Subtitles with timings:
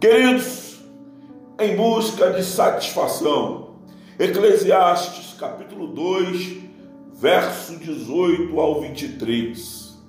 [0.00, 0.80] Queridos,
[1.58, 3.74] em busca de satisfação,
[4.18, 6.56] Eclesiastes capítulo 2,
[7.12, 10.00] verso 18 ao 23.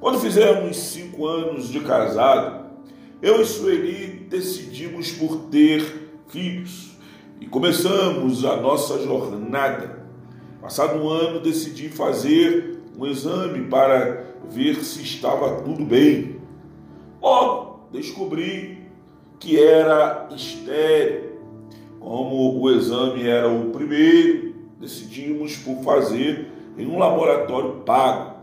[0.00, 2.70] Quando fizemos cinco anos de casado,
[3.20, 6.96] eu e Sueli decidimos por ter filhos
[7.38, 10.06] e começamos a nossa jornada.
[10.58, 16.40] Passado um ano, decidi fazer um exame para ver se estava tudo bem.
[17.20, 18.71] Logo, descobri
[19.42, 21.32] que era estéreo.
[21.98, 26.46] Como o exame era o primeiro, decidimos por fazer
[26.78, 28.36] em um laboratório pago,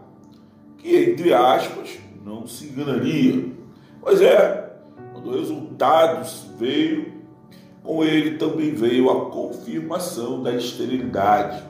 [0.78, 3.46] que, entre aspas, não se enganaria.
[4.02, 4.74] Pois é,
[5.14, 7.14] quando o resultado veio,
[7.82, 11.64] com ele também veio a confirmação da esterilidade.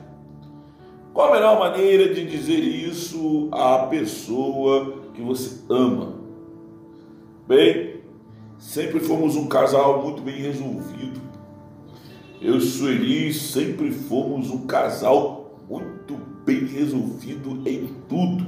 [1.14, 6.14] Qual a melhor maneira de dizer isso à pessoa que você ama?
[7.46, 7.99] Bem,
[8.60, 11.18] Sempre fomos um casal muito bem resolvido.
[12.42, 18.46] Eu e Sueli sempre fomos um casal muito bem resolvido em tudo.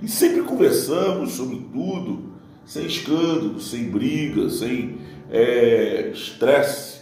[0.00, 4.98] E sempre conversamos sobre tudo, sem escândalo, sem briga, sem
[5.28, 7.00] é, estresse.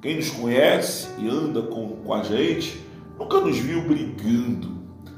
[0.00, 2.80] Quem nos conhece e anda com, com a gente
[3.18, 4.72] nunca nos viu brigando,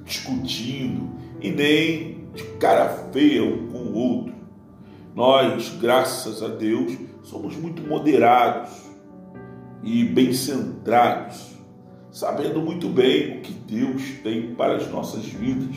[0.05, 4.35] discutindo e nem de cara feia um com o outro.
[5.17, 8.70] Nós, graças a Deus, somos muito moderados
[9.83, 11.55] e bem centrados,
[12.11, 15.75] sabendo muito bem o que Deus tem para as nossas vidas.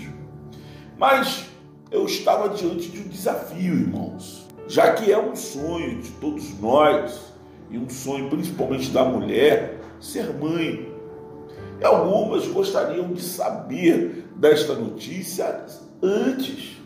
[0.98, 1.46] Mas
[1.90, 7.34] eu estava diante de um desafio, irmãos, já que é um sonho de todos nós
[7.72, 10.94] e um sonho principalmente da mulher ser mãe.
[11.80, 15.66] E algumas gostariam de saber desta notícia
[16.04, 16.78] antes.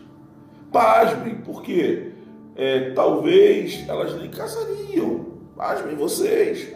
[0.70, 2.13] Pasmem, porque
[2.56, 5.26] é, talvez elas nem casariam.
[5.56, 6.72] Pasmem vocês.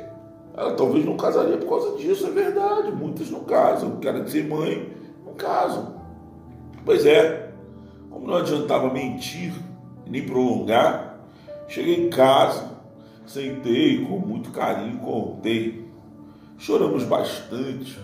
[0.56, 2.91] Ela talvez não casaria por causa disso, é verdade.
[2.91, 4.93] Muitas não casam, querem ser mãe,
[5.25, 6.03] não casam.
[6.84, 7.53] Pois é,
[8.11, 9.53] como não adiantava mentir
[10.06, 11.21] nem prolongar,
[11.69, 12.71] cheguei em casa,
[13.27, 15.87] sentei com muito carinho, contei.
[16.56, 17.97] Choramos bastante,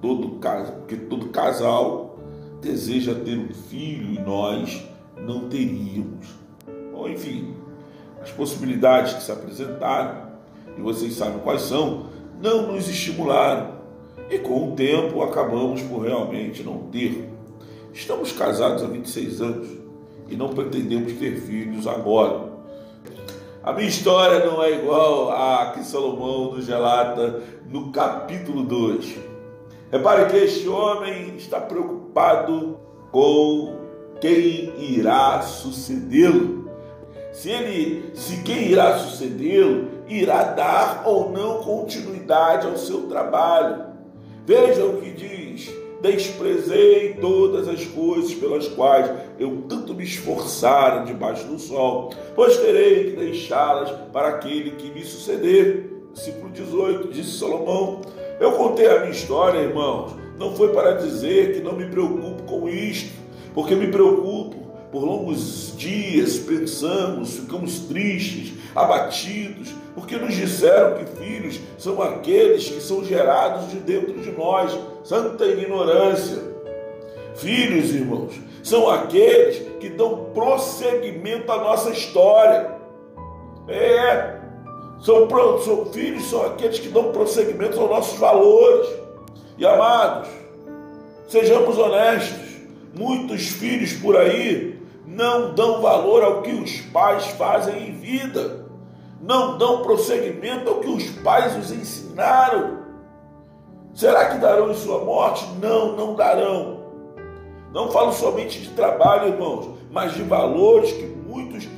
[0.00, 2.18] todo caso, porque todo casal
[2.60, 4.84] deseja ter um filho e nós
[5.16, 6.37] não teríamos
[6.98, 7.54] ou enfim,
[8.20, 10.28] as possibilidades que se apresentaram,
[10.76, 12.06] e vocês sabem quais são,
[12.42, 13.78] não nos estimularam.
[14.28, 17.30] E com o tempo acabamos por realmente não ter.
[17.92, 19.68] Estamos casados há 26 anos
[20.28, 22.48] e não pretendemos ter filhos agora.
[23.62, 29.16] A minha história não é igual a que Salomão nos relata no capítulo 2.
[29.90, 32.78] Repare que este homem está preocupado
[33.10, 33.76] com
[34.20, 36.57] quem irá sucedê-lo
[37.38, 43.84] se ele, se quem irá sucedê-lo irá dar ou não continuidade ao seu trabalho.
[44.44, 45.70] Veja o que diz:
[46.02, 53.10] desprezei todas as coisas pelas quais eu tanto me esforçara debaixo do sol, pois terei
[53.10, 55.92] que deixá-las para aquele que me suceder.
[56.12, 58.00] Versículo 18, disse Salomão.
[58.40, 62.68] Eu contei a minha história, irmãos, não foi para dizer que não me preocupo com
[62.68, 63.12] isto,
[63.54, 71.60] porque me preocupo por longos dias pensamos, ficamos tristes, abatidos, porque nos disseram que filhos
[71.76, 74.78] são aqueles que são gerados de dentro de nós.
[75.04, 76.38] Santa ignorância.
[77.36, 82.78] Filhos, irmãos, são aqueles que dão prosseguimento à nossa história.
[83.68, 84.38] É,
[85.00, 85.28] são,
[85.60, 88.88] são filhos, são aqueles que dão prosseguimento aos nossos valores.
[89.58, 90.28] E amados,
[91.28, 92.48] sejamos honestos.
[92.94, 94.77] Muitos filhos por aí
[95.18, 98.64] não dão valor ao que os pais fazem em vida,
[99.20, 102.78] não dão prosseguimento ao que os pais os ensinaram.
[103.92, 105.44] Será que darão em sua morte?
[105.60, 106.78] Não, não darão.
[107.74, 111.68] Não falo somente de trabalho, irmãos, mas de valores que muitos,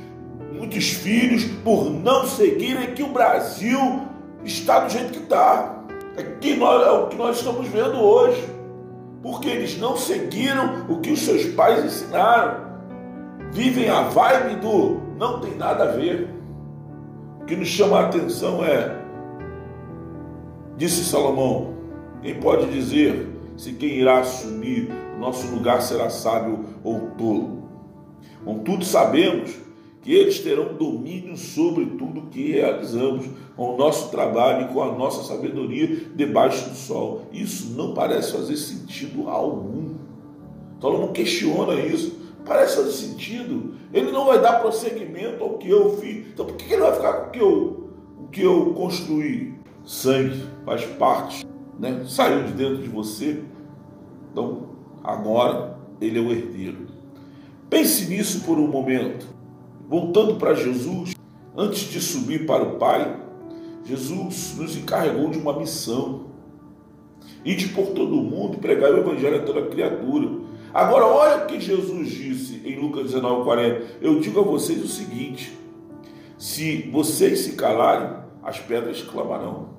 [0.53, 4.03] muitos filhos, por não seguirem, que o Brasil
[4.45, 5.83] está do jeito que está.
[6.15, 8.47] É, que nós, é o que nós estamos vendo hoje.
[9.23, 12.70] Porque eles não seguiram o que os seus pais ensinaram
[13.51, 16.29] vivem a vibe do não tem nada a ver.
[17.41, 18.97] O que nos chama a atenção é,
[20.77, 21.73] disse Salomão,
[22.21, 27.61] quem pode dizer se quem irá assumir o nosso lugar será sábio ou tolo?
[28.43, 29.51] Contudo, sabemos
[30.01, 34.91] que eles terão domínio sobre tudo que realizamos com o nosso trabalho e com a
[34.93, 37.27] nossa sabedoria debaixo do sol.
[37.31, 39.95] Isso não parece fazer sentido algum.
[40.81, 42.20] Salomão questiona isso.
[42.45, 43.75] Parece fazer sentido.
[43.93, 46.27] Ele não vai dar prosseguimento ao que eu fiz.
[46.27, 47.89] Então por que ele vai ficar com o que eu,
[48.19, 49.53] o que eu construí?
[49.83, 51.45] Sangue faz parte,
[51.79, 52.03] né?
[52.07, 53.43] Saiu de dentro de você.
[54.31, 54.69] Então
[55.03, 56.87] agora ele é o herdeiro.
[57.69, 59.27] Pense nisso por um momento.
[59.87, 61.13] Voltando para Jesus,
[61.55, 63.19] antes de subir para o Pai,
[63.83, 66.31] Jesus nos encarregou de uma missão.
[67.43, 70.29] E de por todo o mundo pregar o Evangelho a toda criatura.
[70.73, 73.81] Agora, olha o que Jesus disse em Lucas 19,40.
[74.01, 75.57] Eu digo a vocês o seguinte:
[76.37, 79.69] se vocês se calarem, as pedras clamarão.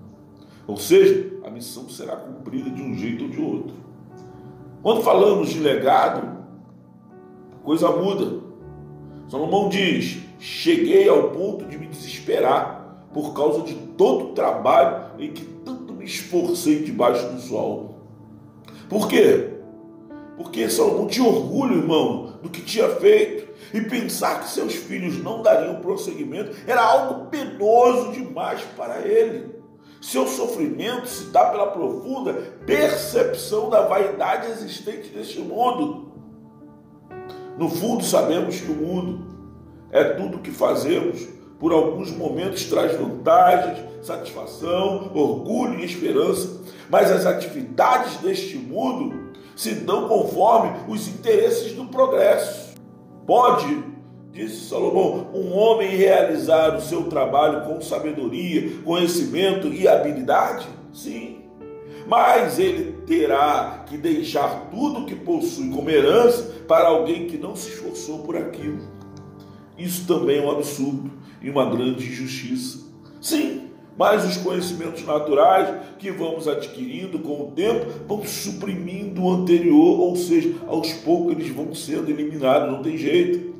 [0.66, 3.74] Ou seja, a missão será cumprida de um jeito ou de outro.
[4.82, 6.38] Quando falamos de legado,
[7.52, 8.40] a coisa muda.
[9.28, 15.32] Salomão diz: Cheguei ao ponto de me desesperar por causa de todo o trabalho em
[15.32, 17.96] que tanto me esforcei debaixo do sol.
[18.88, 19.51] Por quê?
[20.36, 23.52] Porque Salomão tinha orgulho, irmão, do que tinha feito.
[23.72, 29.62] E pensar que seus filhos não dariam prosseguimento era algo penoso demais para ele.
[30.00, 32.34] Seu sofrimento se dá pela profunda
[32.66, 36.12] percepção da vaidade existente neste mundo.
[37.56, 39.26] No fundo, sabemos que o mundo
[39.90, 41.26] é tudo o que fazemos.
[41.58, 49.21] Por alguns momentos traz vantagens, satisfação, orgulho e esperança, mas as atividades deste mundo
[49.62, 52.74] se dão conforme os interesses do progresso.
[53.24, 53.84] Pode,
[54.32, 60.66] disse Salomão, um homem realizar o seu trabalho com sabedoria, conhecimento e habilidade?
[60.92, 61.42] Sim.
[62.08, 67.68] Mas ele terá que deixar tudo que possui como herança para alguém que não se
[67.68, 68.80] esforçou por aquilo.
[69.78, 71.08] Isso também é um absurdo
[71.40, 72.80] e uma grande injustiça.
[73.20, 73.61] Sim,
[73.96, 75.68] mas os conhecimentos naturais
[75.98, 81.48] que vamos adquirindo com o tempo vão suprimindo o anterior, ou seja, aos poucos eles
[81.48, 83.52] vão sendo eliminados, não tem jeito.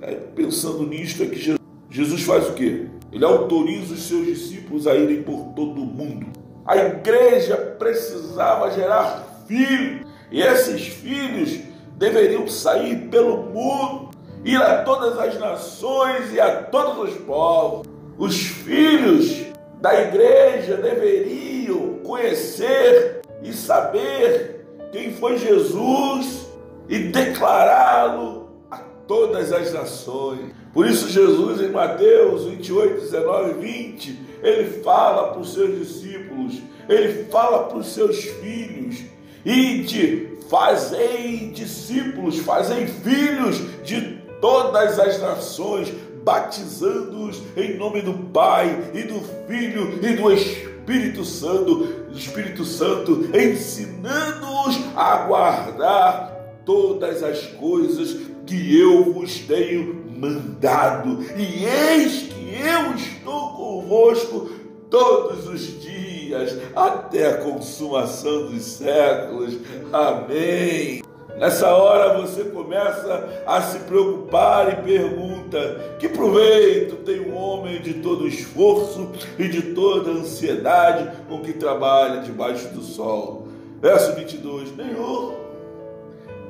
[0.00, 1.58] É, pensando nisto, é que
[1.90, 2.86] Jesus faz o quê?
[3.12, 6.26] Ele autoriza os seus discípulos a irem por todo o mundo.
[6.64, 11.58] A igreja precisava gerar filhos, e esses filhos
[11.98, 14.10] deveriam sair pelo mundo,
[14.44, 17.86] ir a todas as nações e a todos os povos.
[18.16, 19.49] Os filhos
[19.80, 26.46] da igreja deveriam conhecer e saber quem foi Jesus
[26.88, 30.52] e declará-lo a todas as nações.
[30.72, 36.60] Por isso, Jesus, em Mateus 28, 19 e 20, ele fala para os seus discípulos,
[36.88, 39.04] ele fala para os seus filhos,
[39.44, 45.92] e de fazei discípulos, fazei filhos de todas as nações,
[46.30, 54.78] batizando-os em nome do Pai e do Filho e do Espírito Santo, Espírito Santo, ensinando-os
[54.94, 56.30] a guardar
[56.64, 58.16] todas as coisas
[58.46, 61.18] que eu vos tenho mandado.
[61.36, 64.50] E eis que eu estou convosco
[64.88, 69.56] todos os dias, até a consumação dos séculos.
[69.92, 71.02] Amém.
[71.40, 77.94] Nessa hora você começa a se preocupar e pergunta: que proveito tem um homem de
[77.94, 79.08] todo esforço
[79.38, 83.48] e de toda ansiedade com que trabalha debaixo do sol?
[83.80, 85.32] Verso 22: Nenhum.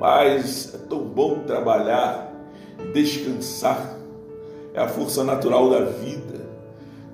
[0.01, 2.35] Mas é tão bom trabalhar
[2.83, 3.97] e descansar,
[4.75, 6.41] é a força natural da vida.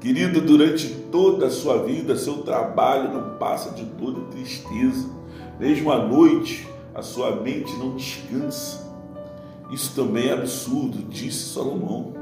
[0.00, 5.10] Querido, durante toda a sua vida, seu trabalho não passa de toda tristeza,
[5.58, 8.90] mesmo à noite a sua mente não descansa.
[9.70, 12.14] Isso também é absurdo, disse Salomão.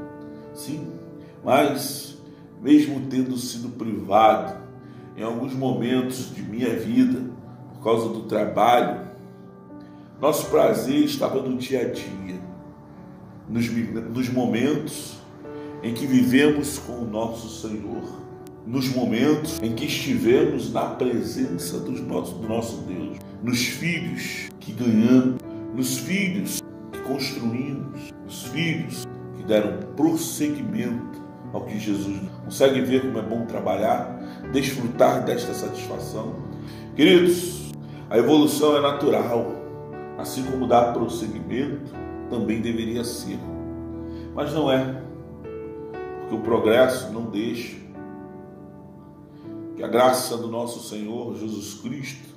[0.53, 0.85] Sim,
[1.43, 2.17] mas
[2.61, 4.57] mesmo tendo sido privado
[5.15, 7.21] em alguns momentos de minha vida
[7.73, 9.07] por causa do trabalho,
[10.19, 12.41] nosso prazer estava no dia a dia,
[13.47, 15.17] nos, nos momentos
[15.81, 18.24] em que vivemos com o nosso Senhor,
[18.65, 24.71] nos momentos em que estivemos na presença do nosso, do nosso Deus, nos filhos que
[24.71, 25.39] ganhamos,
[25.75, 29.05] nos filhos que construímos, nos filhos
[29.37, 34.19] que deram prosseguimento ao que Jesus consegue ver como é bom trabalhar,
[34.51, 36.35] desfrutar desta satisfação.
[36.95, 37.71] Queridos,
[38.09, 39.53] a evolução é natural,
[40.17, 41.93] assim como dar prosseguimento
[42.31, 43.37] também deveria ser,
[44.33, 45.01] mas não é,
[46.21, 47.84] porque o progresso não deixa
[49.75, 52.35] que a graça do nosso Senhor Jesus Cristo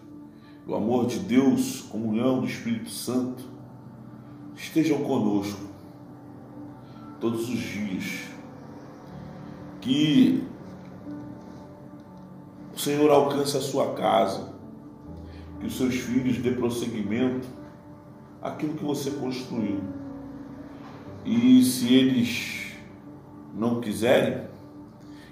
[0.69, 3.43] o amor de Deus, comunhão do Espírito Santo,
[4.55, 5.59] estejam conosco
[7.19, 8.05] todos os dias.
[9.81, 10.45] Que
[12.75, 14.53] o Senhor alcance a sua casa,
[15.59, 17.49] que os seus filhos dê prosseguimento
[18.43, 19.81] àquilo que você construiu.
[21.25, 22.75] E se eles
[23.55, 24.47] não quiserem,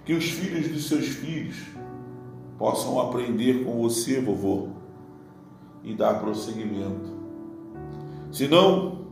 [0.06, 1.56] que os filhos dos seus filhos
[2.58, 4.68] possam aprender com você, vovô,
[5.82, 7.16] e dar prosseguimento.
[8.32, 9.06] Se não,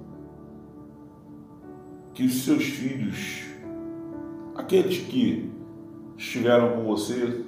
[2.12, 3.44] que os seus filhos,
[4.54, 5.50] aqueles que
[6.16, 7.44] estiveram com você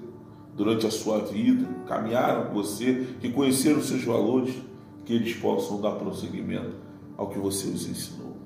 [0.54, 4.54] durante a sua vida, caminharam com você, que conheceram os seus valores,
[5.04, 6.76] que eles possam dar prosseguimento
[7.16, 8.36] ao que você os ensinou,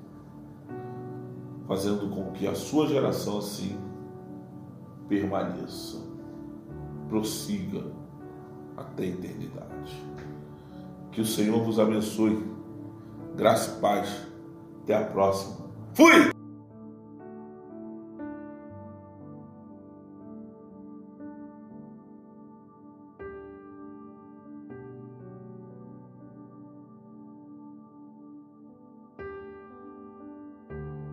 [1.67, 3.77] fazendo com que a sua geração assim
[5.09, 6.10] permaneça,
[7.11, 7.83] prossiga
[8.77, 10.01] até a eternidade.
[11.11, 12.41] Que o Senhor vos abençoe.
[13.35, 14.27] Graça e paz.
[14.83, 15.69] Até a próxima.
[15.93, 16.30] Fui!